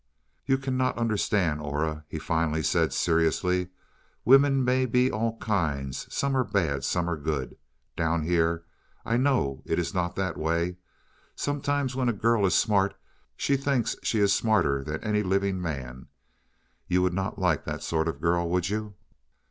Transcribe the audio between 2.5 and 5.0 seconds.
said seriously. "Women may